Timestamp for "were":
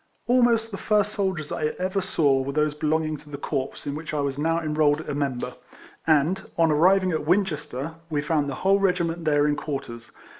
2.41-2.53